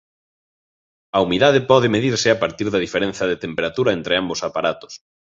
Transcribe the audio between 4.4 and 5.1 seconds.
aparatos.